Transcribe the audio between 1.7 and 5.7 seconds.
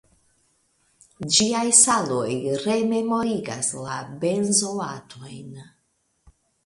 saloj rememorigas la benzoatojn.